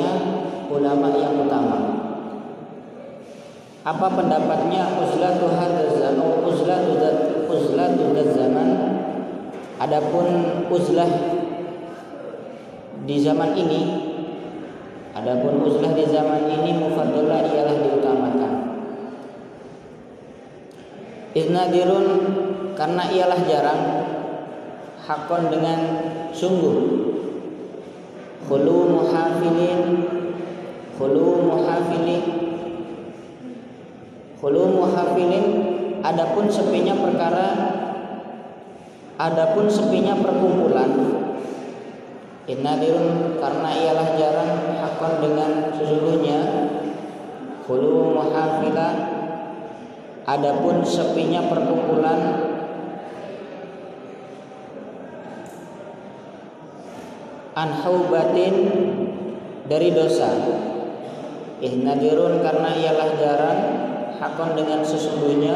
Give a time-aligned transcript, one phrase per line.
[0.00, 1.78] Akhir-akhirnya ulama yang utama.
[3.80, 6.92] Apa pendapatnya uzlatu hadzal zaman uzlatu
[7.48, 8.04] uzlatu
[8.36, 8.68] zaman
[9.80, 10.26] adapun
[10.68, 11.08] uzlah
[13.08, 13.80] di zaman ini
[15.16, 18.54] adapun uzlah di zaman ini mufaddalah ialah diutamakan.
[21.32, 22.06] Iznadirun
[22.76, 23.82] karena ialah jarang
[25.08, 25.78] hakon dengan
[26.36, 27.09] sungguh
[28.50, 29.80] khulu muhafilin.
[30.98, 32.24] Khulu muhafilin.
[34.42, 35.46] Khulu muhafilin
[36.02, 37.48] adapun sepinya perkara
[39.22, 40.90] adapun sepinya perkumpulan.
[42.50, 46.40] Innadirun karena ialah jarang hakon dengan sesungguhnya.
[47.70, 48.88] Khulu muhafila
[50.26, 52.49] adapun sepinya perkumpulan
[57.60, 58.54] anhaubatin
[59.68, 60.32] dari dosa.
[61.60, 63.60] Ihnadirun karena ialah jarang
[64.16, 65.54] hakon dengan sesungguhnya.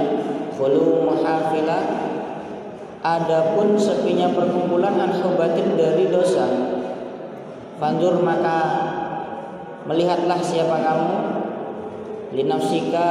[0.55, 1.80] Khulu muhafila.
[3.05, 6.46] Adapun sepinya perkumpulan anhubatin dari dosa.
[7.80, 8.58] Fandur maka
[9.89, 11.12] melihatlah siapa kamu.
[12.36, 13.08] Linafsika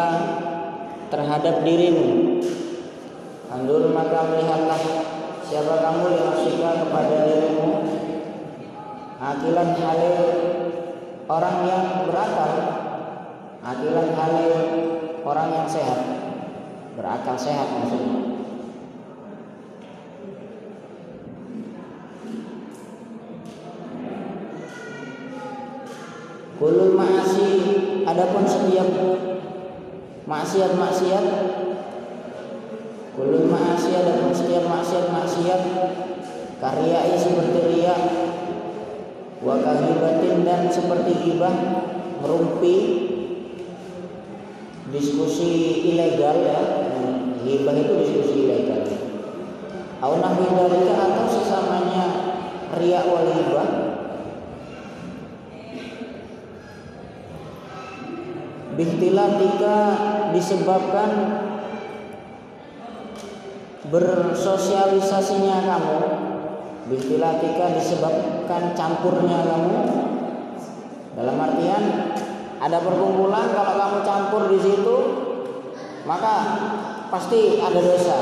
[1.09, 2.41] terhadap dirimu.
[3.49, 4.81] Fandur maka melihatlah
[5.45, 6.03] siapa kamu.
[6.13, 7.92] Linafsika kepada dirimu
[9.23, 10.19] akilan halil
[11.31, 12.53] orang yang berakal.
[13.63, 14.53] Akilan halil
[15.23, 15.99] orang yang sehat.
[16.99, 18.19] Berakal sehat maksudnya.
[26.59, 27.49] Kulul ma'asi
[28.07, 28.87] adapun setiap
[30.23, 31.25] maksiat-maksiat
[33.19, 35.61] kulul ma'asi adapun setiap maksiat-maksiat
[36.63, 38.01] karyai seperti riak
[39.43, 41.51] wa kahibatin dan seperti gibah
[42.23, 42.75] merumpi
[44.89, 46.61] diskusi ilegal ya.
[47.43, 48.87] Gibah itu diskusi ilegal.
[49.99, 52.05] Au nahwi atau sesamanya
[52.79, 53.69] riak wal gibah
[58.73, 59.77] Bihtilatika
[60.33, 61.11] disebabkan
[63.93, 65.99] bersosialisasinya kamu
[66.83, 69.79] Bihtilatika disebabkan campurnya kamu
[71.15, 71.83] Dalam artian
[72.63, 74.97] ada perkumpulan kalau kamu campur di situ
[76.03, 76.33] maka
[77.07, 78.17] pasti ada dosa.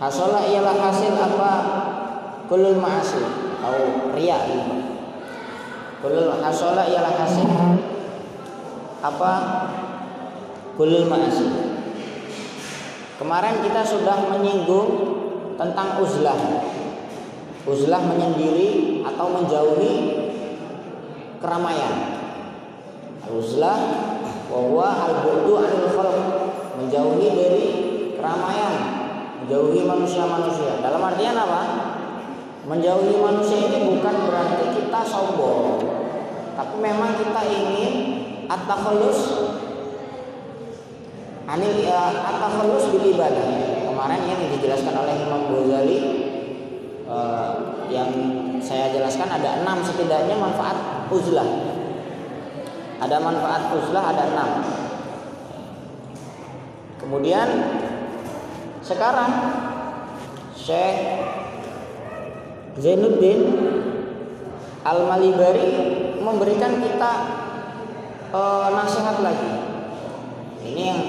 [0.00, 1.52] Hasolah ialah hasil apa?
[2.50, 3.22] Kulul ma'asi
[3.62, 4.40] atau ria
[6.02, 7.50] Kulul hasolah ialah hasil
[9.04, 9.32] apa?
[10.74, 11.46] Kulul ma'asi.
[13.20, 14.88] Kemarin kita sudah menyinggung
[15.60, 16.40] tentang uzlah.
[17.68, 19.94] Uzlah menyendiri atau menjauhi
[21.40, 21.96] keramaian.
[23.30, 23.78] Uzlah
[24.50, 26.18] bahwa al-bu'du anil khalq
[26.80, 27.66] menjauhi dari
[28.16, 28.74] keramaian,
[29.44, 30.82] menjauhi manusia-manusia.
[30.82, 31.62] Dalam artian apa?
[32.66, 35.80] Menjauhi manusia ini bukan berarti kita sombong,
[36.56, 37.92] tapi memang kita ingin
[38.50, 39.20] at-takhallus
[41.48, 43.48] anil ya, at-takhallus bil ibadah.
[43.86, 46.19] Kemarin yang dijelaskan oleh Imam Ghazali
[47.10, 48.08] uh, yang
[48.62, 50.78] saya jelaskan ada enam setidaknya manfaat
[51.10, 51.70] uzlah
[53.00, 54.50] ada manfaat uzlah ada enam.
[57.00, 57.48] Kemudian
[58.84, 59.32] sekarang
[60.52, 61.24] Syekh
[62.76, 63.40] Zainuddin
[64.84, 65.68] Al-Malibari
[66.20, 67.12] memberikan kita
[68.32, 68.40] e,
[68.76, 69.52] nasihat lagi.
[70.60, 71.00] Ini yang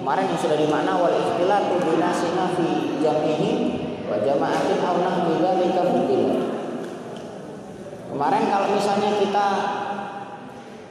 [0.00, 2.68] kemarin yang sudah dimakna wal ikhtilatu binasina fi
[3.00, 3.52] jamihi
[4.08, 5.82] wa jama'atin aw nahwi dzalika
[8.08, 9.48] Kemarin kalau misalnya kita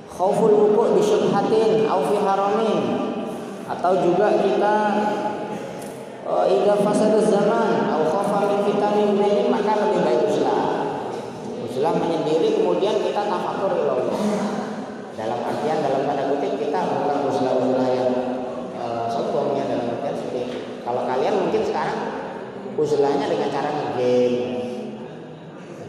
[0.06, 2.80] khauful wuku' bi syubhatin aw fi haramin
[3.68, 4.76] atau juga kita
[6.24, 10.88] uh, idza fasada zaman aw khafa min fitanin ini maka lebih baik uzlah
[11.68, 14.22] uzlah menyendiri kemudian kita tafakur Allah.
[15.18, 18.12] Dalam artian dalam tanda kutip kita bukan uzlah-uzlah yang
[18.78, 20.42] uh, sombong ya dalam artian seperti
[20.86, 22.00] kalau kalian mungkin sekarang
[22.78, 24.14] uzlahnya dengan cara ngegame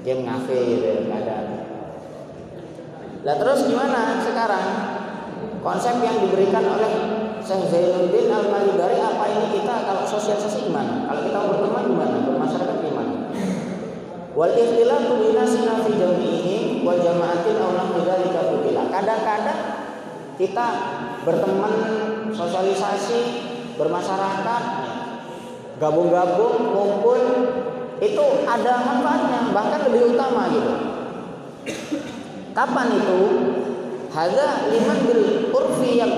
[0.03, 1.39] game ngafe gitu ada
[3.19, 4.67] Nah terus gimana sekarang
[5.61, 6.93] konsep yang diberikan oleh
[7.45, 11.05] Syekh Zainuddin Al Malibari apa ini kita kalau sosialisasi gimana?
[11.11, 12.17] Kalau kita berteman gimana?
[12.25, 13.15] Bermasyarakat gimana?
[14.39, 18.55] Wal ikhtilatu binasina fi jami'i wal jama'atin aw nahwu dzalika
[18.89, 19.61] Kadang-kadang
[20.39, 20.67] kita
[21.27, 21.75] berteman,
[22.31, 23.21] sosialisasi,
[23.75, 24.63] bermasyarakat,
[25.79, 27.23] gabung-gabung, ngumpul
[27.99, 30.75] itu ada manfaatnya, bahkan lebih utama gitu.
[32.55, 33.21] Kapan itu?
[34.09, 35.23] Hada liman bil
[35.55, 36.13] urfi yang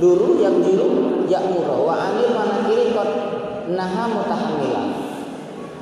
[0.00, 0.88] dulu yang jiru
[1.26, 2.32] murah wa anil
[2.64, 3.10] kiri kot
[3.72, 4.86] naha mutahamilah.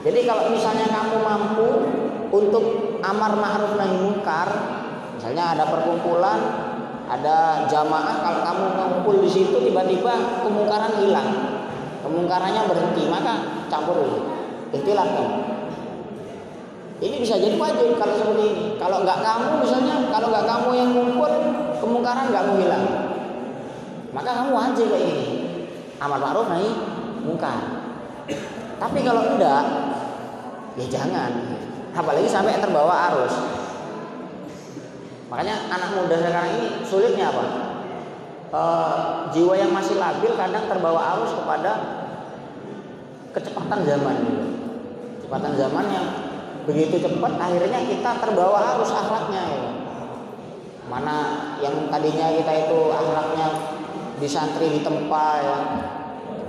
[0.04, 1.68] Jadi kalau misalnya kamu mampu
[2.34, 2.64] untuk
[3.00, 4.48] amar ma'ruf nahi munkar,
[5.16, 6.40] misalnya ada perkumpulan,
[7.08, 11.53] ada jamaah, kalau kamu ngumpul di situ tiba-tiba kemungkaran hilang,
[12.04, 14.18] kemungkarannya berhenti, maka campur dulu,
[14.76, 15.36] ikhtilaf kamu.
[17.02, 18.64] Ini bisa jadi wajib kalau seperti ini.
[18.78, 21.32] Kalau nggak kamu misalnya, kalau nggak kamu yang ngumpul,
[21.82, 22.84] kemungkaran nggak mau hilang.
[24.14, 25.26] Maka kamu wajib kayak gini.
[25.98, 26.70] Amar ma'ruf nahi
[27.26, 27.58] mungkar.
[28.78, 29.64] Tapi kalau enggak,
[30.78, 31.32] ya jangan.
[31.94, 33.34] Apalagi sampai terbawa arus.
[35.30, 37.73] Makanya anak muda sekarang ini sulitnya apa?
[38.54, 38.62] E,
[39.34, 41.72] jiwa yang masih labil kadang terbawa arus kepada
[43.34, 44.16] kecepatan zaman
[45.18, 46.06] Kecepatan zaman yang
[46.64, 49.72] begitu cepat akhirnya kita terbawa arus akhlaknya ya.
[50.86, 51.16] mana
[51.58, 53.46] yang tadinya kita itu akhlaknya
[54.22, 55.58] di santri di tempat ya,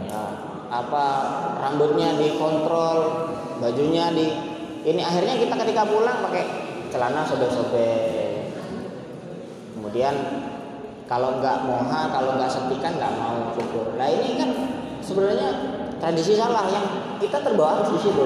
[0.08, 0.24] ya
[0.72, 1.06] apa
[1.60, 3.28] rambutnya dikontrol
[3.60, 4.28] bajunya di
[4.86, 6.44] ini akhirnya kita ketika pulang pakai
[6.94, 8.54] celana sobek-sobek
[9.75, 10.16] kemudian
[11.06, 14.50] kalau nggak moha kalau nggak setikan nggak mau cukur nah ini kan
[15.06, 15.50] sebenarnya
[16.02, 16.86] tradisi salah yang
[17.22, 18.25] kita terbawa di situ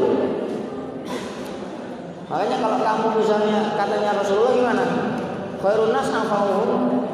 [2.30, 4.86] Makanya kalau kamu misalnya katanya Rasulullah gimana?
[5.58, 6.14] Khairun nas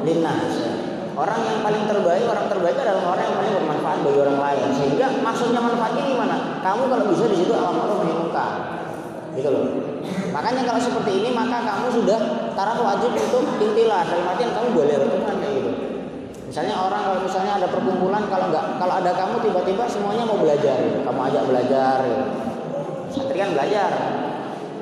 [0.04, 0.54] linnas.
[1.16, 4.68] Orang yang paling terbaik, orang terbaik adalah orang yang paling bermanfaat bagi orang lain.
[4.76, 6.60] Sehingga maksudnya manfaatnya gimana?
[6.60, 8.52] Kamu kalau bisa di situ alam munkar.
[9.32, 9.64] Gitu loh.
[10.36, 12.20] Makanya kalau seperti ini maka kamu sudah
[12.52, 15.45] taraf wajib untuk intilah dalam artian kamu boleh berteman.
[16.56, 20.80] Misalnya orang kalau misalnya ada perkumpulan kalau nggak kalau ada kamu tiba-tiba semuanya mau belajar,
[21.04, 21.96] kamu ajak belajar.
[22.00, 22.24] Gitu.
[23.12, 23.90] Santri kan belajar,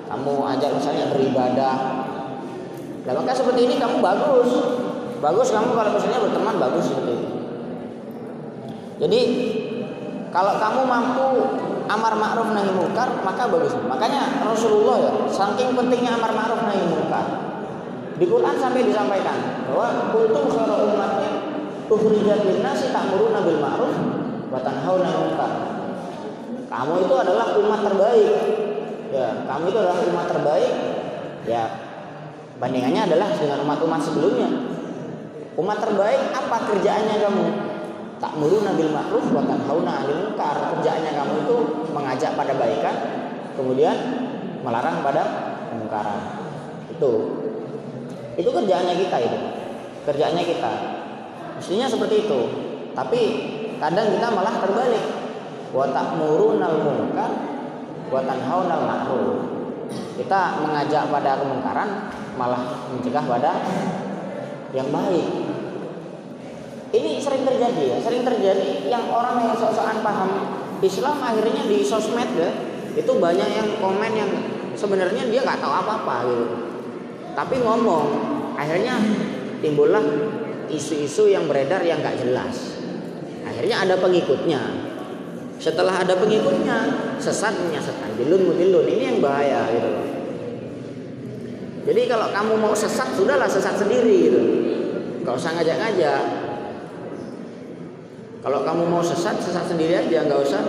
[0.06, 1.76] kamu ajak misalnya beribadah.
[3.02, 4.54] Nah maka seperti ini kamu bagus.
[5.18, 7.34] Bagus kamu kalau misalnya berteman bagus seperti itu
[8.98, 9.20] jadi
[10.30, 11.26] kalau kamu mampu
[11.90, 13.74] amar ma'ruf nahi munkar maka bagus.
[13.86, 17.26] Makanya Rasulullah ya saking pentingnya amar ma'ruf nahi munkar
[18.14, 21.33] di Quran sampai disampaikan bahwa kuntum khairu ummatin
[21.90, 23.94] ukhrijat lin-nasi ta'muruna bil ma'ruf
[24.48, 25.34] wa tanhauna 'anil
[26.74, 28.34] kamu itu adalah umat terbaik.
[29.14, 30.72] Ya kamu itu adalah umat terbaik.
[31.46, 31.62] Ya
[32.58, 34.48] bandingannya adalah dengan umat-umat sebelumnya.
[35.54, 37.46] Umat terbaik apa kerjaannya kamu?
[38.18, 41.56] Tak muru nabil ma'ruf wa tanhauna 'anil kerjaannya kamu itu
[41.94, 42.96] mengajak pada baikan
[43.54, 43.94] kemudian
[44.66, 45.22] melarang pada
[45.70, 46.20] kemungkaran.
[46.90, 47.12] Itu.
[48.34, 49.38] Itu kerjaannya kita itu.
[50.10, 50.72] Kerjaannya kita
[51.58, 52.40] mestinya seperti itu
[52.94, 53.20] tapi
[53.82, 55.04] kadang kita malah terbalik
[55.74, 57.54] wa ta'murunal munkar
[58.08, 59.28] buatan haunal ma'ruf.
[60.14, 61.88] Kita mengajak pada kemungkaran
[62.38, 63.52] malah mencegah pada
[64.70, 65.26] yang baik.
[66.94, 70.30] Ini sering terjadi ya, sering terjadi yang orang yang sok-sokan paham
[70.78, 72.54] Islam akhirnya di sosmed ya,
[72.94, 74.30] itu banyak yang komen yang
[74.78, 76.46] sebenarnya dia nggak tahu apa-apa gitu.
[77.34, 78.06] Tapi ngomong,
[78.54, 78.94] akhirnya
[79.58, 80.02] timbullah
[80.74, 82.76] isu-isu yang beredar yang nggak jelas.
[83.46, 84.60] Akhirnya ada pengikutnya,
[85.62, 86.76] setelah ada pengikutnya,
[87.22, 88.18] sesat menyesatkan.
[88.18, 88.84] Dilun mudilun.
[88.84, 89.90] Ini yang bahaya gitu
[91.84, 94.42] Jadi kalau kamu mau sesat, sudahlah sesat sendiri gitu.
[95.24, 96.22] Gak usah ngajak-ngajak.
[98.44, 100.60] Kalau kamu mau sesat, sesat sendiri aja, nggak usah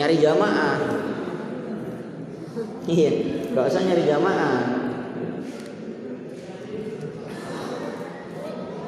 [0.00, 0.80] nyari jamaah.
[2.88, 3.12] Iya,
[3.52, 4.71] nggak usah nyari jamaah.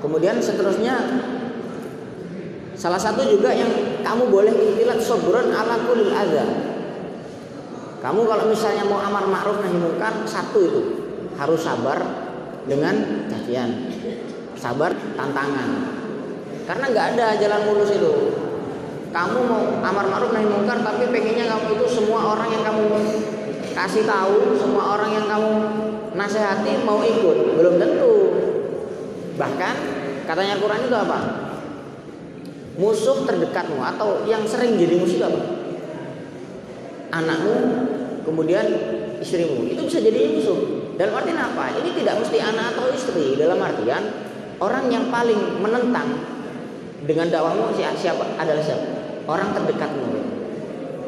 [0.05, 1.01] Kemudian seterusnya
[2.75, 3.71] Salah satu juga yang
[4.03, 6.45] kamu boleh ikhtilat sobron ala kulil adha.
[8.03, 10.83] Kamu kalau misalnya mau amar ma'ruf nahi munkar satu itu
[11.39, 11.97] harus sabar
[12.69, 13.89] dengan cacian.
[14.61, 15.71] sabar tantangan.
[16.69, 18.13] Karena nggak ada jalan mulus itu.
[19.09, 22.85] Kamu mau amar ma'ruf nahi mungkar tapi pengennya kamu itu semua orang yang kamu
[23.73, 25.53] kasih tahu, semua orang yang kamu
[26.13, 28.15] nasihati mau ikut, belum tentu.
[29.41, 29.94] Bahkan
[30.25, 31.19] katanya Quran itu apa?
[32.75, 35.41] Musuh terdekatmu atau yang sering jadi musuh apa?
[37.15, 37.57] Anakmu,
[38.27, 38.67] kemudian
[39.23, 39.71] istrimu.
[39.71, 40.91] Itu bisa jadi musuh.
[40.99, 41.75] Dalam artian apa?
[41.79, 43.39] Ini tidak mesti anak atau istri.
[43.39, 44.03] Dalam artian
[44.59, 46.19] orang yang paling menentang
[47.07, 48.35] dengan dakwahmu siapa?
[48.41, 48.87] Adalah siapa?
[49.31, 50.07] Orang terdekatmu.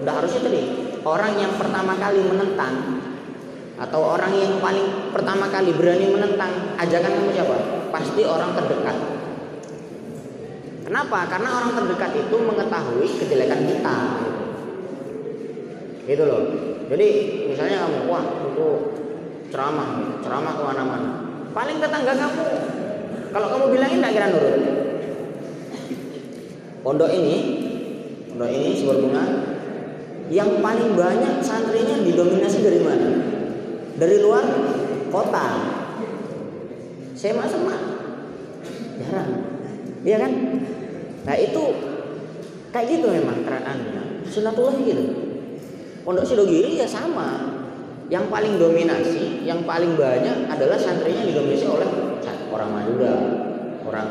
[0.06, 0.62] Udah harusnya tadi.
[1.06, 2.74] Orang yang pertama kali menentang
[3.76, 7.56] atau orang yang paling pertama kali berani menentang ajakan kamu siapa?
[7.92, 8.96] Pasti orang terdekat.
[10.88, 11.28] Kenapa?
[11.28, 13.96] Karena orang terdekat itu mengetahui kejelekan kita.
[16.08, 16.42] Gitu loh.
[16.88, 17.08] Jadi
[17.52, 18.68] misalnya kamu, wah itu
[19.52, 21.10] ceramah, ceramah ke mana-mana.
[21.52, 22.44] Paling tetangga kamu,
[23.34, 24.56] kalau kamu bilangin tak kira nurut.
[26.80, 27.36] Pondok ini,
[28.32, 29.24] pondok ini sebuah bunga,
[30.30, 33.35] yang paling banyak santrinya didominasi dari mana?
[33.96, 34.44] Dari luar
[35.08, 35.48] kota.
[37.26, 37.80] Masuk mah
[39.02, 39.30] jarang,
[40.06, 40.32] iya kan?
[41.26, 41.62] Nah itu
[42.70, 44.22] kayak gitu memang keadaannya.
[44.30, 45.04] Sunatullah gitu.
[46.06, 47.58] Pondok Sidogiri ya sama.
[48.06, 51.90] Yang paling dominasi, yang paling banyak adalah santrinya didominasi oleh
[52.54, 53.18] orang Madura,
[53.82, 54.08] orang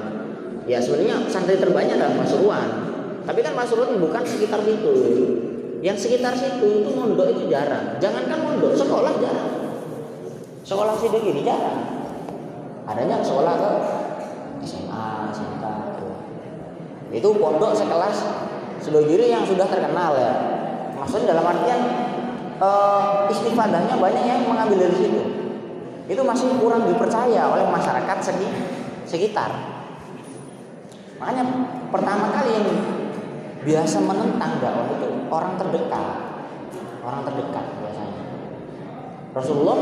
[0.67, 2.69] ya sebenarnya santri terbanyak adalah Pasuruan.
[3.23, 4.91] Tapi kan Pasuruan bukan sekitar situ.
[5.79, 7.95] Yang sekitar situ itu mondok itu jarang.
[8.03, 9.54] Jangankan mondok, sekolah jarang.
[10.65, 11.77] Sekolah Sidogiri jarang.
[12.89, 13.71] Adanya sekolah ke
[14.65, 15.65] SMA, SMK.
[17.13, 18.17] Itu pondok sekelas
[18.81, 20.33] Sidogiri yang sudah terkenal ya.
[20.97, 21.81] Maksudnya dalam artian
[22.57, 25.21] uh, istifadahnya banyak yang mengambil dari situ.
[26.09, 28.17] Itu masih kurang dipercaya oleh masyarakat
[29.05, 29.49] sekitar.
[31.21, 31.43] Makanya
[31.93, 32.67] pertama kali yang
[33.65, 36.05] biasa menentang dakwah itu orang terdekat.
[37.05, 38.23] Orang terdekat biasanya.
[39.33, 39.77] Rasulullah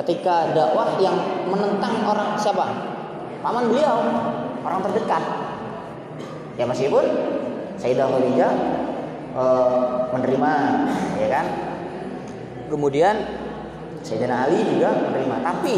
[0.00, 1.16] ketika dakwah yang
[1.48, 2.66] menentang orang siapa?
[3.42, 4.00] Paman beliau
[4.64, 5.22] orang terdekat.
[6.56, 7.04] Ya meskipun
[7.80, 8.52] Sayyidah Khadijah
[9.34, 10.52] uh, menerima
[11.18, 11.46] ya kan?
[12.72, 13.14] Kemudian
[14.00, 15.36] Sayyidina Ali juga menerima.
[15.44, 15.76] Tapi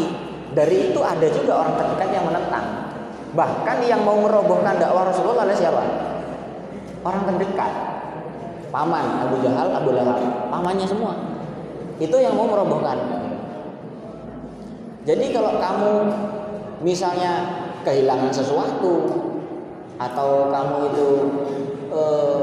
[0.55, 2.65] dari itu ada juga orang terdekat yang menentang.
[3.35, 5.83] Bahkan yang mau merobohkan dakwah Rasulullah adalah siapa?
[7.03, 7.71] Orang terdekat.
[8.71, 10.19] Paman Abu Jahal Abu Lahab.
[10.51, 11.15] Pamannya semua.
[11.99, 13.14] Itu yang mau merobohkan
[15.05, 15.93] jadi kalau kamu
[16.81, 19.05] misalnya kehilangan sesuatu
[20.01, 21.09] atau kamu itu
[21.93, 22.41] eh,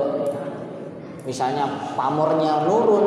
[1.26, 3.06] misalnya pamornya nurun,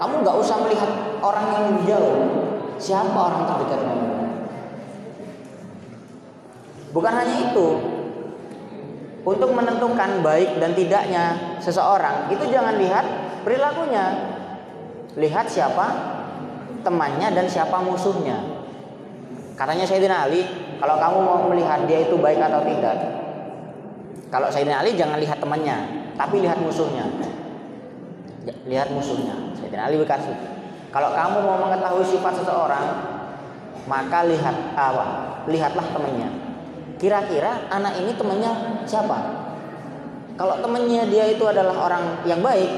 [0.00, 0.90] kamu nggak usah melihat
[1.20, 2.18] orang yang jauh.
[2.78, 4.08] Siapa orang terdekat kamu?
[6.96, 7.68] Bukan hanya itu.
[9.28, 13.04] Untuk menentukan baik dan tidaknya seseorang, itu jangan lihat
[13.44, 14.06] perilakunya.
[15.20, 15.86] Lihat siapa
[16.80, 18.47] temannya dan siapa musuhnya.
[19.58, 20.46] Katanya Sayyidina Ali,
[20.78, 22.94] kalau kamu mau melihat dia itu baik atau tidak,
[24.30, 25.76] kalau Sayyidina Ali jangan lihat temannya,
[26.14, 27.10] tapi lihat musuhnya
[28.68, 29.34] lihat musuhnya.
[29.58, 30.32] Sayyidina Ali berkata,
[30.92, 32.86] kalau kamu mau mengetahui sifat seseorang,
[33.88, 35.06] maka lihat apa?
[35.48, 36.28] Lihatlah temannya.
[37.00, 39.18] Kira-kira anak ini temannya siapa?
[40.38, 42.70] Kalau temannya dia itu adalah orang yang baik,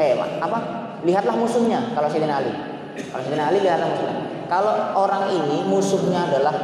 [0.00, 0.58] eh apa?
[1.06, 1.94] Lihatlah musuhnya.
[1.94, 2.52] Kalau Sayyidina Ali,
[3.12, 4.27] kalau Sayyidina Ali lihatlah musuhnya.
[4.48, 6.56] Kalau orang ini musuhnya adalah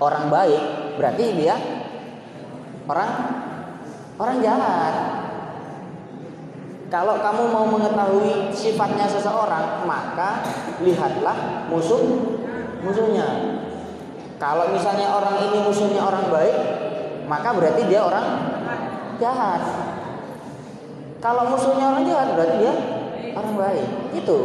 [0.00, 0.62] orang baik,
[0.96, 1.56] berarti dia
[2.88, 3.10] orang
[4.16, 4.94] orang jahat.
[6.86, 10.40] Kalau kamu mau mengetahui sifatnya seseorang, maka
[10.80, 12.00] lihatlah musuh
[12.80, 13.26] musuhnya.
[14.40, 16.56] Kalau misalnya orang ini musuhnya orang baik,
[17.26, 18.26] maka berarti dia orang
[19.18, 19.60] jahat.
[21.20, 22.72] Kalau musuhnya orang jahat, berarti dia
[23.34, 23.88] orang baik.
[24.14, 24.36] Itu.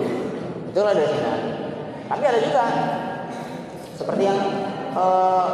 [0.72, 1.51] Itulah sini.
[2.12, 2.64] Tapi ada juga
[3.96, 4.40] seperti yang
[4.92, 5.48] uh,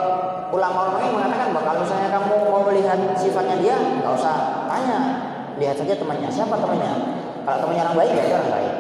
[0.50, 5.00] ulama-ulama ini mengatakan bahwa kalau misalnya kamu mau melihat sifatnya dia, nggak usah tanya,
[5.62, 6.34] lihat saja temannya.
[6.34, 6.94] Siapa temannya?
[7.46, 8.74] Kalau temannya orang baik berarti orang baik.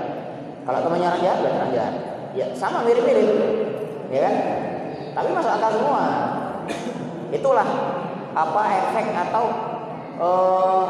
[0.65, 1.93] Kalau temannya orang jahat berarti orang jahat.
[2.33, 3.29] Ya sama mirip-mirip.
[4.09, 4.35] Ya kan?
[5.13, 6.03] Tapi masuk akal semua.
[7.29, 7.67] Itulah
[8.33, 9.45] apa efek atau
[10.17, 10.85] uh,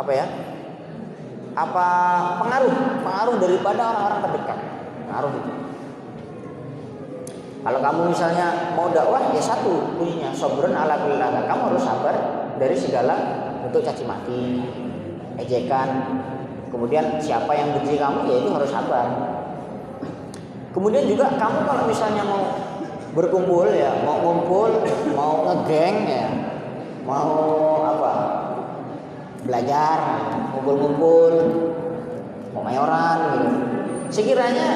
[0.00, 0.26] apa ya?
[1.52, 1.86] Apa
[2.40, 4.73] pengaruh pengaruh daripada orang-orang terdekat
[5.04, 5.52] pengaruh itu
[7.64, 11.00] kalau kamu misalnya mau dakwah ya satu punya sobrun ala
[11.48, 12.12] kamu harus sabar
[12.60, 13.16] dari segala
[13.64, 14.60] untuk caci maki,
[15.40, 16.20] ejekan.
[16.68, 19.06] Kemudian siapa yang benci kamu ya itu harus sabar.
[20.76, 22.44] Kemudian juga kamu kalau misalnya mau
[23.16, 24.74] berkumpul ya mau ngumpul
[25.16, 26.26] mau ngegeng ya
[27.06, 27.32] mau
[27.86, 28.12] apa
[29.46, 29.98] belajar
[30.50, 31.32] ngumpul-ngumpul
[32.50, 33.73] mau mayoran gitu
[34.14, 34.68] sekiranya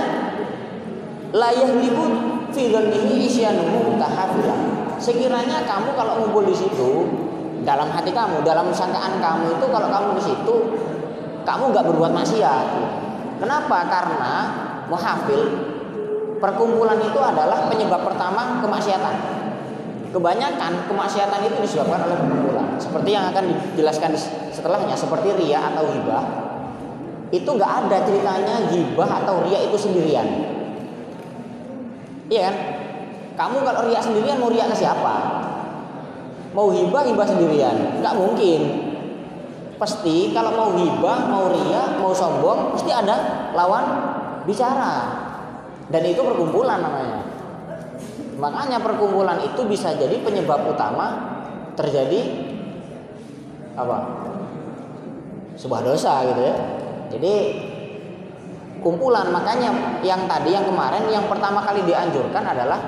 [1.31, 2.15] layah libut
[2.51, 4.57] fi ini isyanuhu tahafila
[4.99, 7.07] sekiranya kamu kalau ngumpul di situ
[7.63, 10.55] dalam hati kamu dalam sangkaan kamu itu kalau kamu di situ
[11.47, 12.67] kamu nggak berbuat maksiat
[13.39, 14.35] kenapa karena
[14.91, 15.69] muhafil
[16.39, 19.15] perkumpulan itu adalah penyebab pertama kemaksiatan.
[20.09, 22.67] Kebanyakan kemaksiatan itu disebabkan oleh perkumpulan.
[22.81, 23.45] Seperti yang akan
[23.77, 24.17] dijelaskan
[24.49, 26.48] setelahnya, seperti ria atau hibah.
[27.29, 30.27] Itu nggak ada ceritanya hibah atau ria itu sendirian.
[32.29, 32.57] Iya kan?
[33.39, 35.15] Kamu kalau ria sendirian mau ria ke siapa?
[36.57, 38.01] Mau hibah hibah sendirian?
[38.01, 38.61] Nggak mungkin.
[39.79, 43.85] Pasti kalau mau hibah, mau ria, mau sombong, pasti ada lawan
[44.49, 45.29] bicara
[45.93, 47.21] dan itu perkumpulan namanya
[48.39, 51.37] makanya perkumpulan itu bisa jadi penyebab utama
[51.75, 52.49] terjadi
[53.75, 53.99] apa
[55.59, 56.57] sebuah dosa gitu ya
[57.09, 57.35] jadi
[58.81, 59.29] kumpulan.
[59.29, 62.81] Makanya yang tadi yang kemarin yang pertama kali dianjurkan adalah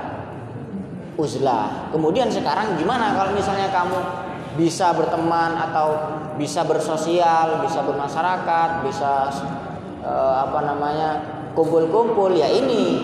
[1.18, 1.90] uzlah.
[1.92, 3.98] Kemudian sekarang gimana kalau misalnya kamu
[4.58, 5.94] bisa berteman atau
[6.34, 9.28] bisa bersosial bisa bermasyarakat bisa
[10.02, 11.08] eh, apa namanya
[11.52, 12.32] kumpul-kumpul?
[12.32, 13.00] Ya ini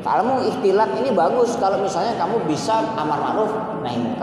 [0.00, 3.52] kamu ikhtilat ini bagus kalau misalnya kamu bisa amar ma'ruf
[3.84, 4.16] nahi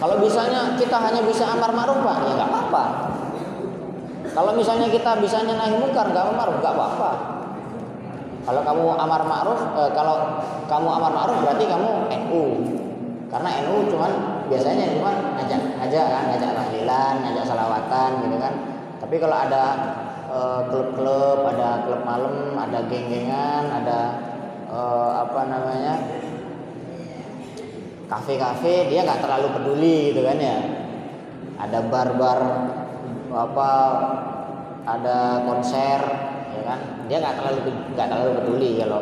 [0.00, 2.84] kalau misalnya kita hanya bisa amar ma'ruf pak ya nggak apa-apa
[4.30, 7.10] kalau misalnya kita bisanya nahi munkar nggak amar nggak apa-apa.
[8.40, 10.16] Kalau kamu amar ma'ruf eh, kalau
[10.66, 12.44] kamu amar ma'ruf berarti kamu NU
[13.30, 14.12] karena NU cuman
[14.50, 18.54] biasanya cuma ngajak ngajak kan ngajak tahlilan ngajak salawatan gitu kan.
[19.00, 19.64] Tapi kalau ada
[20.30, 24.14] Eh, klub-klub, ada klub malam, ada geng-gengan, ada
[24.70, 25.98] uh, apa namanya
[28.06, 30.54] kafe-kafe, dia nggak terlalu peduli gitu kan ya.
[31.58, 32.38] Ada bar-bar
[33.34, 33.70] apa,
[34.86, 36.00] ada konser,
[36.50, 36.78] ya kan?
[37.06, 37.58] Dia nggak terlalu
[37.94, 39.00] nggak terlalu peduli kalau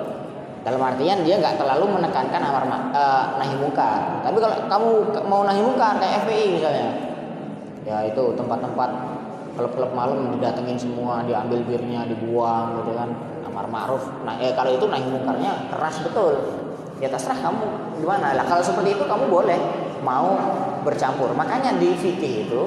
[0.67, 4.21] dalam artian dia nggak terlalu menekankan amar uh, nahi munkar.
[4.21, 4.89] Tapi kalau kamu
[5.29, 6.89] mau nahi munkar kayak FPI misalnya,
[7.89, 8.91] ya itu tempat-tempat
[9.59, 13.11] klub-klub malam didatengin semua diambil birnya dibuang gitu kan
[13.43, 16.39] amar ma'ruf nah eh kalau itu nahi mungkarnya keras betul
[17.03, 17.67] ya terserah kamu
[17.99, 19.59] gimana lah kalau seperti itu kamu boleh
[20.07, 20.39] mau
[20.87, 22.63] bercampur makanya di fikih itu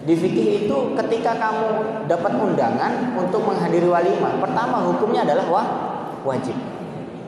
[0.00, 1.68] di fikih itu ketika kamu
[2.08, 5.68] dapat undangan untuk menghadiri walimah pertama hukumnya adalah wah
[6.24, 6.56] wajib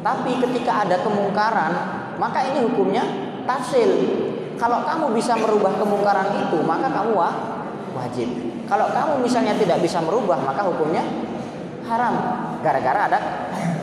[0.00, 1.72] tapi ketika ada kemungkaran
[2.16, 3.04] maka ini hukumnya
[3.44, 3.92] tafsil
[4.62, 7.34] kalau kamu bisa merubah kemungkaran itu maka kamu wah
[7.98, 8.28] wajib.
[8.70, 11.04] Kalau kamu misalnya tidak bisa merubah maka hukumnya
[11.90, 12.14] haram.
[12.62, 13.18] Gara-gara ada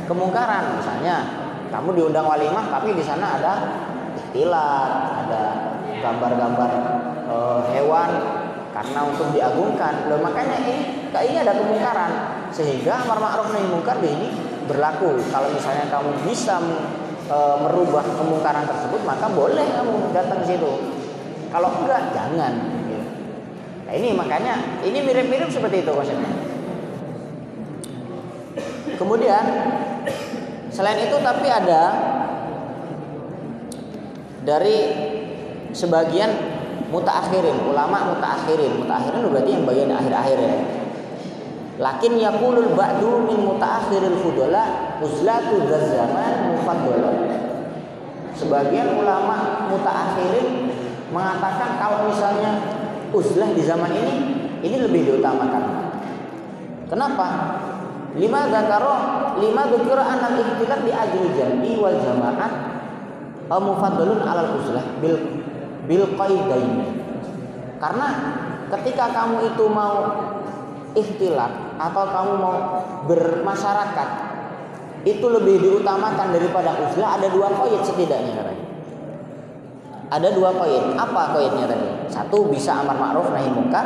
[0.08, 1.16] kemungkaran misalnya
[1.70, 3.54] kamu diundang walimah tapi di sana ada
[4.18, 4.88] istilah,
[5.26, 5.44] ada
[6.00, 6.70] gambar-gambar
[7.28, 7.36] e,
[7.76, 8.10] hewan
[8.74, 10.10] karena untuk diagungkan.
[10.10, 10.74] Loh makanya ini
[11.10, 12.12] kayak ini ada kemungkaran
[12.54, 14.30] sehingga amar ma'ruf nahi munkar ini
[14.70, 15.18] berlaku.
[15.34, 16.62] Kalau misalnya kamu bisa
[17.26, 20.72] e, merubah kemungkaran tersebut maka boleh kamu datang ke situ.
[21.50, 22.54] Kalau enggak jangan.
[23.90, 26.30] Nah, ini makanya ini mirip-mirip seperti itu konsepnya.
[29.02, 29.46] Kemudian
[30.70, 31.84] selain itu tapi ada
[34.46, 34.78] dari
[35.74, 36.59] sebagian
[36.90, 38.82] mutaakhirin, ulama mutaakhirin.
[38.84, 40.56] Mutaakhirin berarti yang bagian akhir-akhir ya.
[41.80, 47.16] Lakin yaqulul ba'du min mutaakhiril fudala uzlatu zaman mufaddalah.
[48.36, 50.76] Sebagian ulama mutaakhirin
[51.16, 52.52] mengatakan kalau misalnya
[53.16, 54.14] uzlah di zaman ini
[54.60, 55.96] ini lebih diutamakan.
[56.92, 57.28] Kenapa?
[58.18, 58.96] Lima zakaro
[59.40, 62.54] lima dzikra anal ikhtilaf di ajli jam'i wal jama'at
[63.58, 65.39] mufaddalun alal uzlah bil
[65.90, 66.86] bil qaidain.
[67.82, 68.08] Karena
[68.70, 69.98] ketika kamu itu mau
[70.94, 72.56] ikhtilaf atau kamu mau
[73.10, 74.10] bermasyarakat
[75.10, 78.70] itu lebih diutamakan daripada uzlah ada dua koid setidaknya katanya
[80.10, 80.98] ada dua poin.
[80.98, 82.10] Apa poinnya tadi?
[82.10, 83.86] Satu bisa amar ma'ruf nahi mungkar.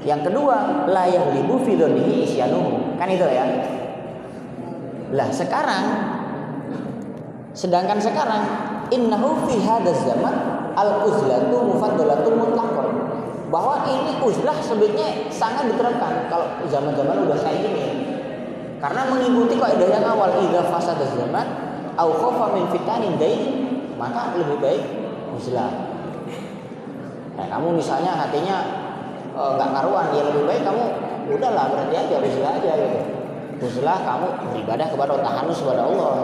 [0.00, 2.96] Yang kedua, la yahlibu fi dzonihi isyanuhu.
[2.96, 3.44] Kan itu ya.
[5.12, 5.84] Lah sekarang
[7.52, 8.42] sedangkan sekarang
[8.88, 10.34] innahu fi hadzal zaman
[10.78, 12.86] al uzlatu mufaddalatul mutlaqah.
[13.50, 17.86] Bahwa ini uzlah sebenarnya sangat diterapkan kalau zaman-zaman udah kayak gini.
[18.78, 21.46] Karena mengikuti kaidah yang awal idza fasada zaman
[21.98, 23.42] au khafa min fitanin dain
[23.98, 24.82] maka lebih baik
[25.34, 25.72] Islam.
[27.34, 28.56] Nah, kamu misalnya hatinya
[29.34, 30.84] e, nggak e, karuan, ya lebih baik kamu
[31.34, 32.98] udahlah berhenti aja Islam aja gitu.
[33.58, 36.14] uzlah kamu beribadah kepada tahanus kepada Allah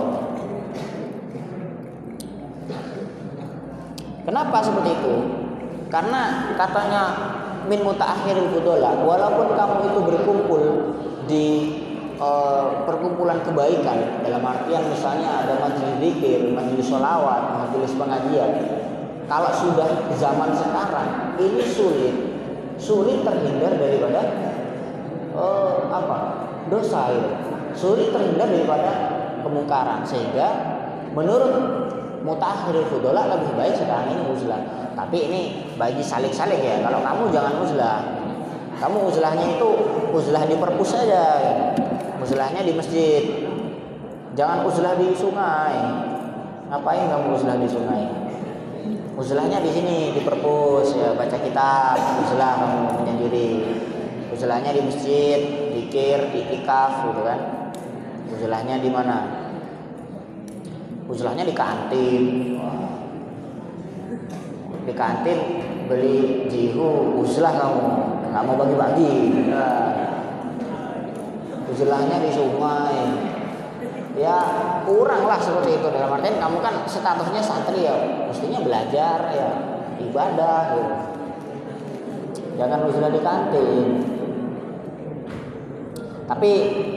[4.24, 5.14] kenapa seperti itu?
[5.92, 7.02] Karena katanya
[7.70, 10.62] min mutaakhiril fudola walaupun kamu itu berkumpul
[11.24, 11.46] di
[12.20, 18.50] uh, perkumpulan kebaikan dalam artian misalnya ada majelis zikir, majelis sholawat, majelis pengajian
[19.24, 19.88] kalau sudah
[20.20, 22.14] zaman sekarang ini sulit.
[22.76, 24.20] Sulit terhindar daripada
[25.32, 26.16] uh, apa?
[26.68, 27.30] Dosa itu.
[27.72, 28.92] Sulit terhindar daripada
[29.40, 30.04] kemungkaran.
[30.04, 30.48] Sehingga
[31.16, 31.54] menurut
[32.24, 35.40] mutakhirul fudola lebih baik sekarang ini uzlah tapi ini
[35.74, 36.78] bagi salik-salik ya.
[36.86, 37.98] Kalau kamu jangan uzlah.
[38.78, 39.70] Kamu uzlahnya itu
[40.14, 41.24] uzlah di perpus saja.
[42.22, 43.22] Uzlahnya di masjid.
[44.38, 45.78] Jangan uzlah di sungai.
[46.70, 48.04] Ngapain kamu uzlah di sungai?
[49.14, 53.50] Uzlahnya di sini di perpus ya baca kitab, uzlah kamu menyendiri.
[54.34, 55.38] Uzlahnya di masjid,
[55.70, 57.70] dikir, itikaf gitu kan.
[58.34, 59.43] Uzlahnya di mana?
[61.14, 62.24] Uzlahnya di kantin.
[64.82, 65.38] Di kantin
[65.86, 67.86] beli jihu uzlah kamu.
[68.34, 69.14] Nggak mau bagi-bagi.
[71.70, 72.98] Uzlahnya di sungai.
[74.18, 74.38] Ya
[74.82, 75.86] kurang lah seperti itu.
[75.86, 77.94] Dalam artian kamu kan statusnya santri ya.
[78.26, 79.50] Mestinya belajar ya.
[79.94, 80.94] Ibadah gitu.
[82.58, 83.86] jangan uzlah di kantin.
[86.26, 86.50] Tapi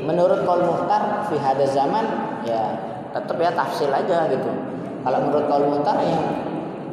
[0.10, 1.38] menurut kaul muhtar fi
[1.70, 2.06] zaman
[2.42, 2.87] ya
[3.18, 4.50] tetap ya tafsil aja gitu.
[5.02, 6.22] Kalau menurut kaul muhtar yang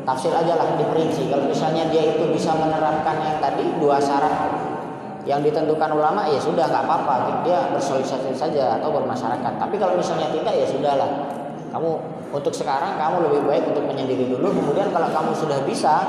[0.05, 4.33] tafsir aja lah diperinci kalau misalnya dia itu bisa menerapkan yang tadi dua syarat
[5.25, 7.43] yang ditentukan ulama ya sudah nggak apa-apa.
[7.49, 9.53] Dia bersosialisasi saja atau bermasyarakat.
[9.57, 11.11] Tapi kalau misalnya tidak ya sudahlah
[11.73, 11.91] kamu
[12.31, 14.53] untuk sekarang kamu lebih baik untuk menyendiri dulu.
[14.53, 16.05] Kemudian kalau kamu sudah bisa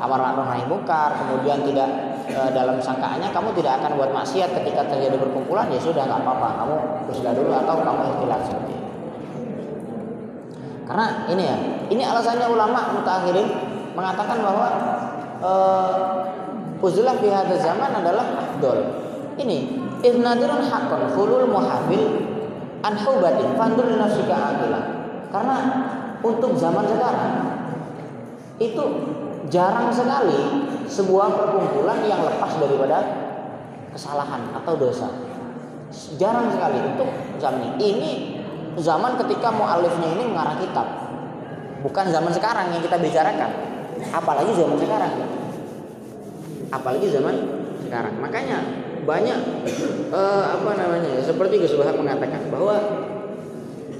[0.00, 1.88] amar ma'ruf nahi munkar kemudian tidak
[2.24, 6.48] e, dalam sangkaannya kamu tidak akan buat maksiat ketika terjadi berkumpulan ya sudah nggak apa-apa.
[6.62, 6.74] Kamu
[7.12, 8.79] sudah dulu atau kamu ikhtilat seperti
[10.90, 13.46] karena ini ya ini alasannya ulama mutakhirin
[13.94, 14.68] mengatakan bahwa
[15.38, 15.94] uh,
[16.82, 17.30] uzlah fi
[17.62, 18.78] zaman adalah afdol.
[19.38, 19.58] Ini
[20.02, 22.26] idnadirun haqqan khulul muhafil
[22.82, 24.80] an hubatin fandur nafsika aqila.
[25.30, 25.56] Karena
[26.26, 27.32] untuk zaman sekarang
[28.58, 28.84] itu
[29.46, 32.98] jarang sekali sebuah perkumpulan yang lepas daripada
[33.94, 35.06] kesalahan atau dosa.
[36.18, 37.78] Jarang sekali untuk zaman ini.
[37.78, 38.10] Ini
[38.78, 40.86] zaman ketika mualifnya ini mengarang kitab.
[41.80, 43.50] Bukan zaman sekarang yang kita bicarakan.
[44.12, 45.12] Apalagi zaman sekarang.
[46.70, 47.34] Apalagi zaman
[47.82, 48.14] sekarang.
[48.20, 48.58] Makanya
[49.00, 49.38] banyak
[50.12, 52.76] uh, apa namanya seperti Gus Wahab mengatakan bahwa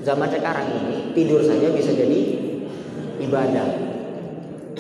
[0.05, 2.21] zaman sekarang ini tidur saja bisa jadi
[3.25, 3.69] ibadah.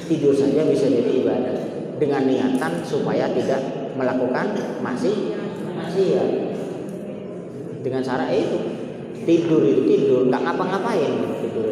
[0.07, 1.57] Tidur saja bisa jadi ibadah.
[2.00, 3.61] Dengan niatan supaya tidak
[3.96, 5.37] melakukan masih
[5.76, 6.24] masih ya.
[7.81, 8.79] Dengan cara itu
[9.24, 11.12] tidur itu tidur nggak ngapa-ngapain.
[11.44, 11.66] Tidur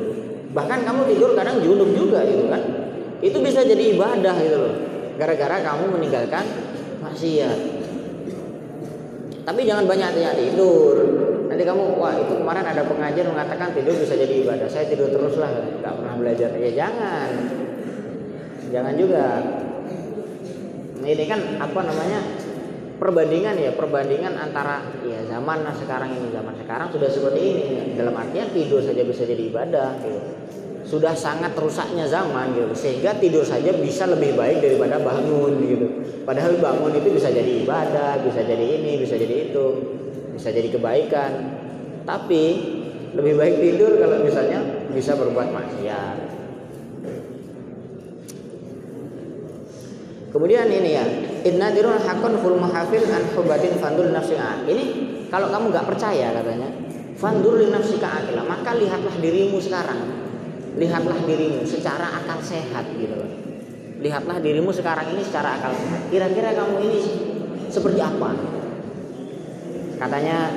[0.53, 2.63] bahkan kamu tidur kadang junub juga gitu kan.
[3.21, 4.75] Itu bisa jadi ibadah gitu loh.
[5.19, 6.45] Gara-gara kamu meninggalkan
[7.03, 7.59] maksiat.
[9.43, 10.97] Tapi jangan banyak banyak tidur.
[11.49, 14.69] Nanti kamu wah itu kemarin ada pengajian mengatakan tidur bisa jadi ibadah.
[14.69, 16.51] Saya tidur terus lah nggak pernah belajar.
[16.57, 17.31] Ya jangan.
[18.69, 19.27] Jangan juga.
[20.99, 22.21] Ini kan apa namanya
[22.99, 26.29] perbandingan ya perbandingan antara ya zaman sekarang ini.
[26.35, 27.65] Zaman sekarang sudah seperti ini.
[27.95, 30.21] Dalam artian tidur saja bisa jadi ibadah gitu.
[30.85, 32.75] Sudah sangat rusaknya zaman gitu.
[32.75, 35.87] Sehingga tidur saja bisa lebih baik daripada bangun gitu.
[36.27, 39.65] Padahal bangun itu bisa jadi ibadah bisa jadi ini bisa jadi itu
[40.35, 41.33] bisa jadi kebaikan.
[42.05, 42.45] Tapi
[43.15, 44.61] lebih baik tidur kalau misalnya
[44.93, 46.28] bisa berbuat maksiat
[50.39, 51.05] kemudian ini ya
[51.43, 54.63] Inna dirun hakun ful muhafil an hubatin fandul nafsika.
[54.67, 54.85] Ini
[55.31, 56.71] kalau kamu nggak percaya katanya,
[57.15, 58.27] fandur li nafsika.
[58.47, 60.01] Maka lihatlah dirimu sekarang.
[60.79, 63.31] Lihatlah dirimu secara akal sehat gitu loh.
[63.99, 66.11] Lihatlah dirimu sekarang ini secara akal sehat.
[66.11, 66.99] Kira-kira kamu ini
[67.71, 68.31] seperti apa?
[69.99, 70.55] Katanya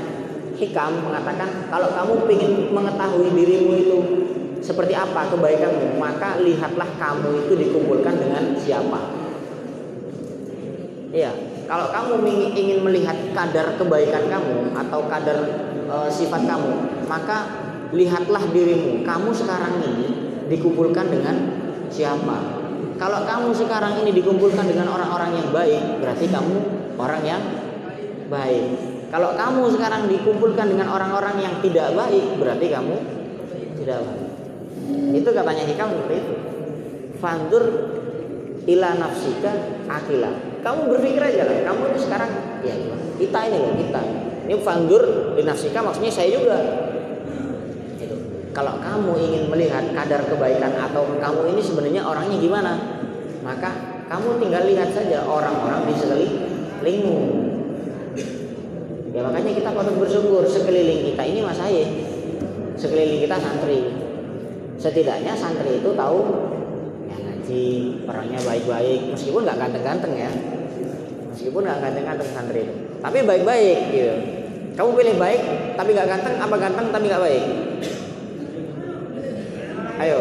[0.58, 3.98] Hikam mengatakan kalau kamu ingin mengetahui dirimu itu
[4.62, 9.21] seperti apa kebaikanmu, maka lihatlah kamu itu dikumpulkan dengan siapa.
[11.12, 11.32] Iya,
[11.68, 12.24] kalau kamu
[12.56, 15.44] ingin melihat kadar kebaikan kamu atau kadar
[15.84, 17.52] e, sifat kamu, maka
[17.92, 19.04] lihatlah dirimu.
[19.04, 20.08] Kamu sekarang ini
[20.48, 21.36] dikumpulkan dengan
[21.92, 22.64] siapa?
[22.96, 26.56] Kalau kamu sekarang ini dikumpulkan dengan orang-orang yang baik, berarti kamu
[26.96, 27.44] orang yang
[28.32, 28.68] baik.
[29.12, 32.96] Kalau kamu sekarang dikumpulkan dengan orang-orang yang tidak baik, berarti kamu
[33.84, 34.30] tidak baik.
[35.12, 36.34] Itu katanya hikam seperti itu.
[37.20, 37.64] Fandur
[38.64, 39.52] ila nafsika
[39.92, 42.74] akilah kamu berpikir aja lah kamu itu sekarang ya
[43.22, 44.02] kita ini loh kita
[44.42, 46.60] Ini fandur dinafsika maksudnya saya juga.
[47.96, 48.16] Gitu.
[48.52, 52.74] Kalau kamu ingin melihat kadar kebaikan atau kamu ini sebenarnya orangnya gimana,
[53.46, 53.72] maka
[54.12, 57.18] kamu tinggal lihat saja orang-orang di sekelilingmu.
[59.16, 61.88] Ya makanya kita patut bersyukur sekeliling kita ini mas saya,
[62.76, 63.88] sekeliling kita santri.
[64.76, 66.20] Setidaknya santri itu tahu
[67.42, 70.30] ngaji, orangnya baik-baik, meskipun nggak ganteng-ganteng ya,
[71.34, 72.62] meskipun nggak ganteng-ganteng santri.
[72.70, 74.16] Itu, tapi baik-baik gitu.
[74.78, 75.42] Kamu pilih baik
[75.74, 77.44] tapi nggak ganteng, apa ganteng tapi nggak baik?
[80.02, 80.20] Ayo,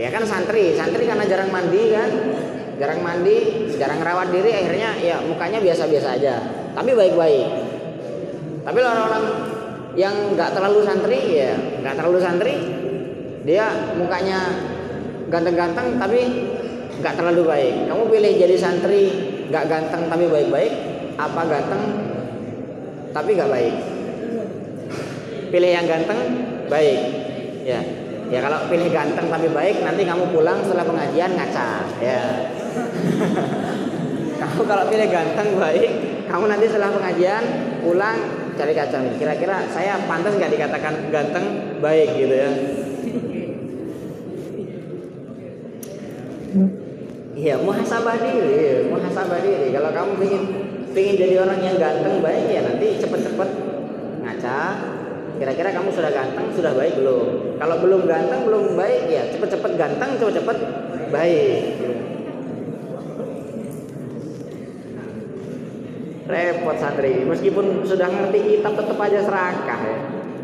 [0.00, 0.72] ya kan santri.
[0.74, 2.10] Santri karena jarang mandi kan?
[2.80, 3.36] Jarang mandi
[3.76, 6.34] jarang rawat diri akhirnya ya mukanya biasa-biasa aja.
[6.72, 7.48] Tapi baik-baik.
[8.64, 9.24] Tapi orang-orang
[9.92, 12.54] yang nggak terlalu santri ya nggak terlalu santri
[13.42, 14.69] dia mukanya
[15.30, 16.20] ganteng-ganteng tapi
[17.00, 19.02] nggak terlalu baik kamu pilih jadi santri
[19.48, 20.72] nggak ganteng tapi baik-baik
[21.16, 21.82] apa ganteng
[23.14, 23.74] tapi nggak baik
[25.50, 26.20] pilih yang ganteng
[26.68, 26.98] baik
[27.64, 27.80] ya
[28.30, 32.22] Ya kalau pilih ganteng tapi baik nanti kamu pulang setelah pengajian ngaca ya.
[34.40, 35.90] kamu kalau pilih ganteng baik,
[36.30, 37.42] kamu nanti setelah pengajian
[37.82, 38.16] pulang
[38.54, 39.18] cari kaca nih.
[39.18, 42.50] Kira-kira saya pantas nggak dikatakan ganteng baik gitu ya?
[47.40, 49.72] Iya, muhasabah diri, muhasabah diri.
[49.72, 50.42] Kalau kamu ingin
[50.92, 53.48] ingin jadi orang yang ganteng baik ya nanti cepet-cepet
[54.20, 54.60] ngaca
[55.40, 57.56] Kira-kira kamu sudah ganteng, sudah baik belum?
[57.56, 60.58] Kalau belum ganteng, belum baik, ya cepet-cepet ganteng, cepet-cepet
[61.08, 61.62] baik.
[66.28, 69.98] Repot santri, meskipun sudah ngerti kitab tetap aja serakah ya.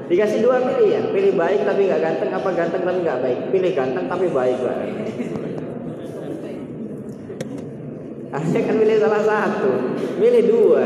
[0.08, 3.38] Dikasih dua pilihan, pilih baik tapi nggak ganteng, apa ganteng tapi nggak baik.
[3.52, 5.45] Pilih ganteng tapi baik banget.
[8.36, 10.84] Harusnya kan pilih salah satu, pilih dua.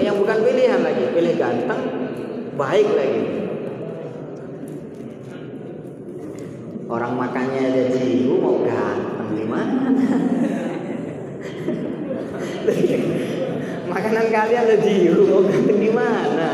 [0.00, 1.80] Yang bukan pilihan lagi, pilih ganteng
[2.56, 3.44] baik lagi.
[6.88, 9.84] Orang makannya ada jiru mau ganteng gimana?
[13.92, 16.48] Makanan kalian ada jiru mau ganteng gimana?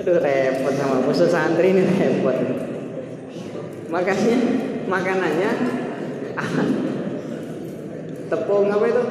[0.00, 2.32] Aduh repot sama musuh santri ini repot.
[3.92, 4.36] Makanya
[4.88, 5.50] makanannya
[6.40, 6.64] ah,
[8.34, 9.02] tepung apa itu?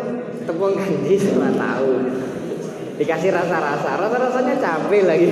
[0.44, 1.92] Tepung kanji sama tahu.
[3.00, 3.92] Dikasih rasa-rasa.
[3.96, 5.32] Rasa-rasanya capek lagi.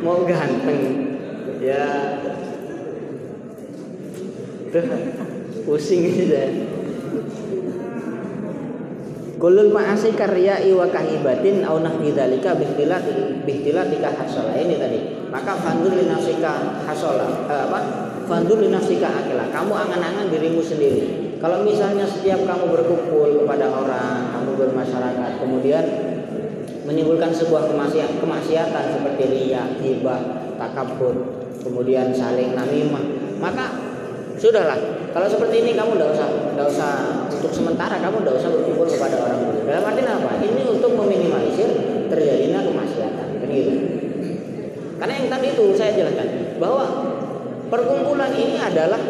[0.00, 0.80] Mau ganteng.
[1.60, 2.16] Ya.
[4.72, 4.88] Tuh
[5.68, 6.48] pusing aja
[9.36, 13.02] Kulul ma'asi karya iwa kahibatin au nahwi dzalika bihtilat
[13.42, 15.02] bihtilatika hasala ini tadi.
[15.34, 17.80] Maka fandur li nafsika hasala eh, apa?
[18.30, 19.50] Fandur li nafsika akila.
[19.50, 21.21] Kamu angan-angan dirimu sendiri.
[21.42, 25.84] Kalau misalnya setiap kamu berkumpul kepada orang, kamu bermasyarakat, kemudian
[26.86, 30.22] menimbulkan sebuah kemaksiatan, kemaksiatan seperti riya, hibah,
[30.54, 33.02] takabur, kemudian saling namimah,
[33.42, 33.74] maka
[34.38, 34.78] sudahlah.
[35.10, 36.92] Kalau seperti ini kamu tidak usah, tidak usah
[37.26, 39.38] untuk sementara kamu tidak usah berkumpul kepada orang.
[39.66, 40.30] Dalam arti apa?
[40.46, 41.68] Ini untuk meminimalisir
[42.06, 43.72] terjadinya kemaksiatan, begitu.
[45.02, 46.86] Karena yang tadi itu saya jelaskan bahwa
[47.66, 49.02] perkumpulan ini adalah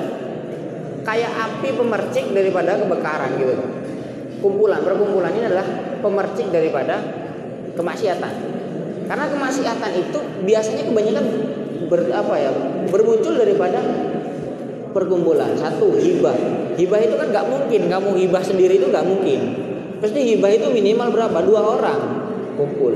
[1.02, 3.54] kayak api pemercik daripada kebakaran gitu.
[4.42, 5.66] Kumpulan, perkumpulan ini adalah
[6.02, 6.98] pemercik daripada
[7.78, 8.32] kemaksiatan.
[9.06, 11.24] Karena kemaksiatan itu biasanya kebanyakan
[11.90, 12.50] ber, apa ya
[12.90, 13.78] bermuncul daripada
[14.94, 15.54] perkumpulan.
[15.58, 16.34] Satu hibah.
[16.78, 19.40] Hibah itu kan nggak mungkin kamu hibah sendiri itu nggak mungkin.
[20.02, 21.38] Pasti hibah itu minimal berapa?
[21.46, 22.00] Dua orang
[22.58, 22.94] kumpul.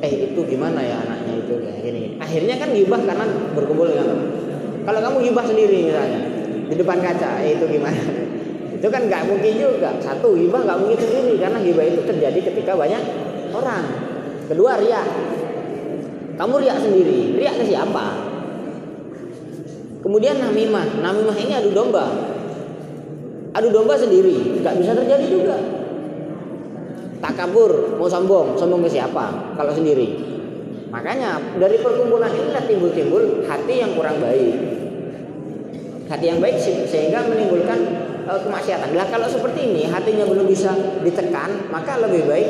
[0.00, 2.02] Eh itu gimana ya anaknya itu kayak gini.
[2.20, 4.08] Akhirnya kan hibah karena berkumpul dengan
[4.80, 6.39] Kalau kamu hibah sendiri misalnya
[6.70, 7.98] di depan kaca, eh itu gimana?
[8.78, 9.98] Itu kan nggak mungkin juga.
[9.98, 13.02] Satu hibah nggak mungkin sendiri karena hibah itu terjadi ketika banyak
[13.50, 13.84] orang.
[14.46, 15.06] Kedua riak.
[16.38, 17.36] Kamu riak sendiri.
[17.36, 18.06] Riak ke siapa?
[20.00, 21.04] Kemudian namimah.
[21.04, 22.06] Namimah ini adu domba.
[23.50, 25.58] Adu domba sendiri, nggak bisa terjadi juga.
[27.18, 29.58] Takabur, mau sombong, sombong ke siapa?
[29.58, 30.16] Kalau sendiri.
[30.88, 34.79] Makanya dari perkumpulan ini timbul-timbul hati yang kurang baik.
[36.10, 36.58] Hati yang baik
[36.90, 37.78] sehingga menimbulkan
[38.26, 38.90] uh, kemaksiatan.
[38.98, 40.74] Nah kalau seperti ini hatinya belum bisa
[41.06, 42.48] ditekan, maka lebih baik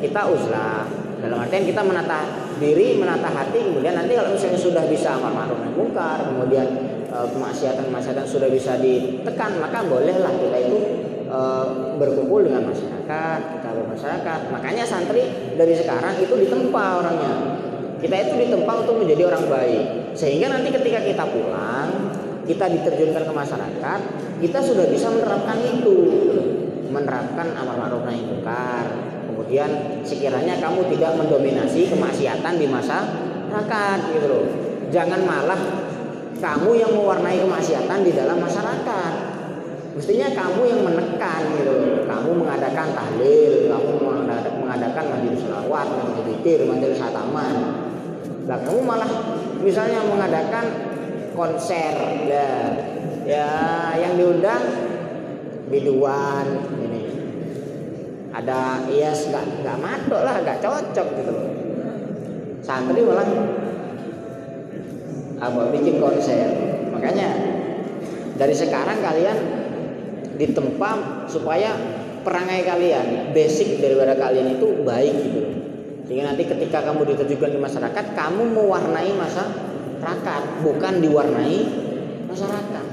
[0.00, 0.88] kita uzlah
[1.20, 2.24] dalam artian kita menata
[2.60, 6.66] diri, menata hati, kemudian nanti kalau misalnya sudah bisa amar ma'ruf nahi munkar, kemudian
[7.08, 10.78] e, kemaksiatan-kemaksiatan sudah bisa ditekan, maka bolehlah kita itu
[11.24, 11.38] e,
[12.00, 14.40] berkumpul dengan masyarakat, kita bermasyarakat.
[14.52, 15.24] Makanya santri
[15.56, 17.32] dari sekarang itu ditempa orangnya.
[17.96, 19.84] Kita itu ditempa untuk menjadi orang baik.
[20.12, 22.12] Sehingga nanti ketika kita pulang,
[22.46, 24.00] kita diterjunkan ke masyarakat,
[24.40, 25.96] kita sudah bisa menerapkan itu.
[26.86, 28.86] Menerapkan amar ma'ruf nahi munkar,
[29.26, 34.46] kemudian sekiranya kamu tidak mendominasi kemaksiatan di masyarakat gitu loh.
[34.94, 35.60] Jangan malah
[36.38, 39.12] kamu yang mewarnai kemaksiatan di dalam masyarakat.
[39.98, 43.92] Mestinya kamu yang menekan gitu kamu mengadakan tahlil kamu
[44.60, 47.56] mengadakan majelis selawat majelis zikir majelis hataman.
[48.44, 49.10] Lah kamu malah
[49.64, 50.85] misalnya mengadakan
[51.36, 51.92] konser
[52.26, 52.50] ya.
[53.26, 53.48] Ya
[54.00, 54.64] yang diundang
[55.68, 56.46] biduan
[56.80, 57.04] ini.
[58.32, 61.34] Ada yes nggak nggak matok lah nggak cocok gitu.
[62.64, 63.28] Santri malah
[65.36, 66.48] apa bikin konser.
[66.90, 67.28] Makanya
[68.40, 69.38] dari sekarang kalian
[70.36, 71.72] ditempa supaya
[72.26, 75.42] perangai kalian basic daripada kalian itu baik gitu.
[76.06, 79.10] Sehingga nanti ketika kamu diterjunkan di masyarakat kamu mewarnai
[80.06, 81.58] masyarakat bukan diwarnai
[82.30, 82.84] masyarakat.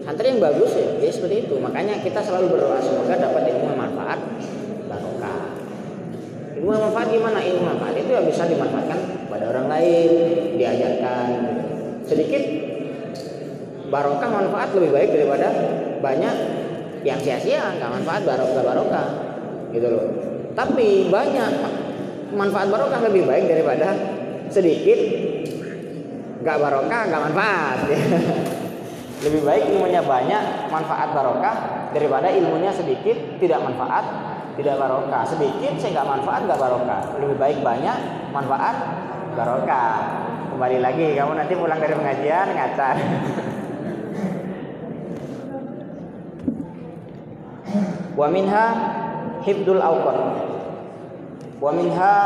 [0.00, 1.60] Santri yang bagus ya, ya seperti itu.
[1.60, 4.16] Makanya kita selalu berdoa semoga dapat ilmu manfaat.
[4.88, 5.60] Barokah.
[6.56, 7.38] Ilmu manfaat gimana?
[7.44, 10.10] Ilmu manfaat itu ya bisa dimanfaatkan pada orang lain
[10.56, 11.28] diajarkan.
[12.08, 12.42] Sedikit
[13.92, 15.48] barokah manfaat lebih baik daripada
[16.00, 16.36] banyak
[17.04, 19.08] yang sia-sia nggak manfaat barokah barokah.
[19.76, 20.04] Gitu loh.
[20.56, 21.52] Tapi banyak
[22.32, 24.16] manfaat barokah lebih baik daripada
[24.48, 24.98] sedikit
[26.40, 27.78] nggak barokah nggak manfaat.
[29.24, 31.56] Lebih baik ilmunya banyak manfaat barokah.
[31.90, 34.04] Daripada ilmunya sedikit tidak manfaat
[34.56, 35.22] tidak barokah.
[35.28, 37.02] Sedikit saya nggak manfaat nggak barokah.
[37.20, 37.96] Lebih baik banyak
[38.32, 38.76] manfaat
[39.36, 39.92] barokah.
[40.56, 42.96] Kembali lagi kamu nanti pulang dari pengajian ngacar.
[48.18, 48.66] Wa minha
[49.44, 50.18] hibdul awqat
[51.60, 52.16] wa minha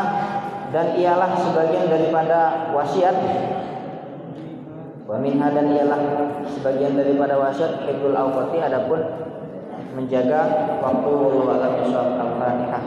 [0.71, 3.15] dan ialah sebagian daripada wasiat
[5.15, 6.01] wa minha dan ialah
[6.51, 8.99] sebagian daripada wasiat hibdul awqati adapun
[9.95, 12.83] menjaga waktu wallahu a'lam al-fatihah